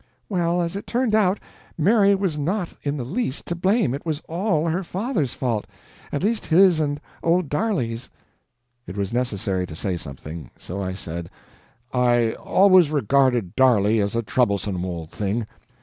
"Well, 0.29 0.63
as 0.63 0.75
it 0.75 0.87
turned 0.87 1.13
out, 1.13 1.39
Mary 1.77 2.15
was 2.15 2.35
not 2.35 2.73
in 2.81 2.97
the 2.97 3.03
least 3.03 3.45
to 3.45 3.55
blame 3.55 3.93
it 3.93 4.03
was 4.03 4.19
all 4.21 4.67
her 4.67 4.83
father's 4.83 5.35
fault 5.35 5.67
at 6.11 6.23
least 6.23 6.47
his 6.47 6.79
and 6.79 6.99
old 7.21 7.49
Darley's." 7.49 8.09
It 8.87 8.97
was 8.97 9.13
necessary 9.13 9.67
to 9.67 9.75
say 9.75 9.97
something 9.97 10.49
so 10.57 10.81
I 10.81 10.93
said: 10.95 11.29
"I 11.93 12.31
always 12.33 12.89
regarded 12.89 13.55
Darley 13.55 14.01
as 14.01 14.15
a 14.15 14.23
troublesome 14.23 14.83
old 14.83 15.11
thing." 15.11 15.45